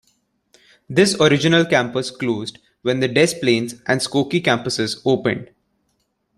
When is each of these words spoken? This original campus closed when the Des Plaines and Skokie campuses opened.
This 0.89 1.13
original 1.21 1.63
campus 1.65 2.09
closed 2.09 2.57
when 2.81 3.01
the 3.01 3.07
Des 3.07 3.37
Plaines 3.39 3.73
and 3.85 4.01
Skokie 4.01 4.41
campuses 4.43 4.99
opened. 5.05 5.51